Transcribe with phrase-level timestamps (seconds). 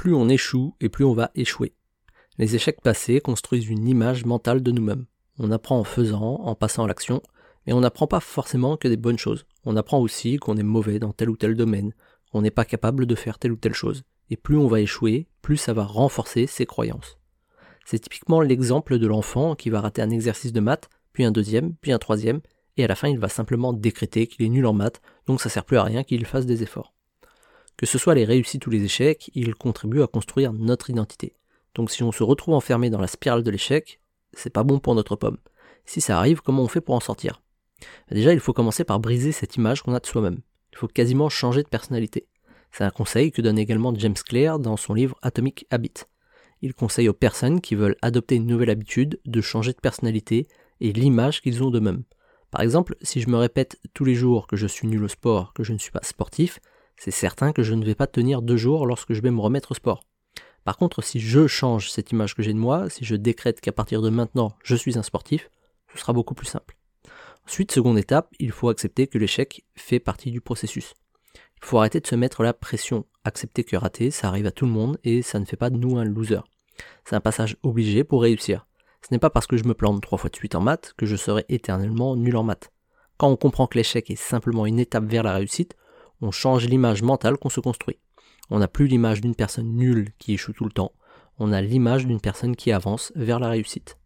[0.00, 1.74] plus on échoue et plus on va échouer.
[2.38, 5.04] Les échecs passés construisent une image mentale de nous-mêmes.
[5.38, 7.20] On apprend en faisant, en passant à l'action,
[7.66, 9.44] mais on n'apprend pas forcément que des bonnes choses.
[9.66, 11.92] On apprend aussi qu'on est mauvais dans tel ou tel domaine,
[12.32, 14.04] qu'on n'est pas capable de faire telle ou telle chose.
[14.30, 17.18] Et plus on va échouer, plus ça va renforcer ses croyances.
[17.84, 21.74] C'est typiquement l'exemple de l'enfant qui va rater un exercice de maths, puis un deuxième,
[21.74, 22.40] puis un troisième,
[22.78, 25.50] et à la fin il va simplement décréter qu'il est nul en maths, donc ça
[25.50, 26.94] sert plus à rien qu'il fasse des efforts.
[27.80, 31.32] Que ce soit les réussites ou les échecs, ils contribuent à construire notre identité.
[31.74, 34.02] Donc si on se retrouve enfermé dans la spirale de l'échec,
[34.34, 35.38] c'est pas bon pour notre pomme.
[35.86, 37.40] Si ça arrive, comment on fait pour en sortir?
[38.10, 40.42] Déjà, il faut commencer par briser cette image qu'on a de soi-même.
[40.72, 42.28] Il faut quasiment changer de personnalité.
[42.70, 46.04] C'est un conseil que donne également James Clear dans son livre Atomic Habit.
[46.60, 50.48] Il conseille aux personnes qui veulent adopter une nouvelle habitude de changer de personnalité
[50.82, 52.02] et l'image qu'ils ont d'eux-mêmes.
[52.50, 55.54] Par exemple, si je me répète tous les jours que je suis nul au sport,
[55.54, 56.60] que je ne suis pas sportif,
[57.00, 59.70] c'est certain que je ne vais pas tenir deux jours lorsque je vais me remettre
[59.72, 60.04] au sport.
[60.64, 63.72] Par contre, si je change cette image que j'ai de moi, si je décrète qu'à
[63.72, 65.50] partir de maintenant je suis un sportif,
[65.94, 66.76] ce sera beaucoup plus simple.
[67.46, 70.92] Ensuite, seconde étape, il faut accepter que l'échec fait partie du processus.
[71.34, 74.66] Il faut arrêter de se mettre la pression, accepter que rater, ça arrive à tout
[74.66, 76.40] le monde et ça ne fait pas de nous un loser.
[77.06, 78.66] C'est un passage obligé pour réussir.
[79.00, 81.06] Ce n'est pas parce que je me plante trois fois de suite en maths que
[81.06, 82.70] je serai éternellement nul en maths.
[83.16, 85.76] Quand on comprend que l'échec est simplement une étape vers la réussite,
[86.20, 87.98] on change l'image mentale qu'on se construit.
[88.50, 90.92] On n'a plus l'image d'une personne nulle qui échoue tout le temps,
[91.38, 93.96] on a l'image d'une personne qui avance vers la réussite.